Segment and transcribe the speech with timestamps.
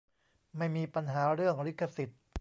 [0.57, 2.21] ไม่มีปัญหาเรื่องลิขสิทธิ์